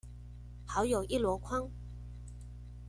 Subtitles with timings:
[0.65, 1.69] 好友一籮筐